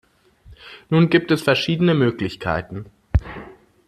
[0.89, 2.87] Nun gibt es verschiedene Möglichkeiten.